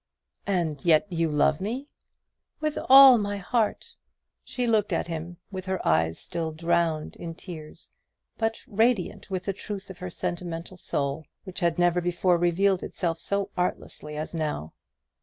[0.47, 1.87] "And yet you love me?"
[2.59, 3.95] "With all my heart."
[4.43, 7.91] She looked at him with eyes still drowned in tears,
[8.35, 13.19] but radiant with the truth of her sentimental soul, which had never before revealed itself
[13.19, 14.73] so artlessly as now.